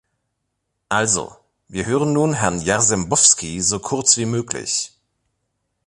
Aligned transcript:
Also, 0.89 1.35
wir 1.67 1.85
hören 1.85 2.11
nun 2.13 2.33
Herrn 2.33 2.59
Jarzembowski 2.59 3.61
so 3.61 3.77
kurz 3.77 4.17
wie 4.17 4.25
möglich. 4.25 4.93